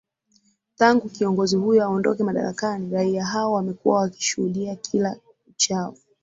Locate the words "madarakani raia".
2.23-3.25